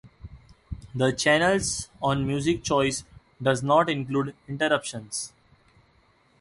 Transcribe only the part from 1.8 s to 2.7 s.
on Music